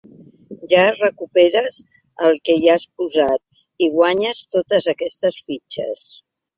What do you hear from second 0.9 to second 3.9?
recuperes el que hi has posat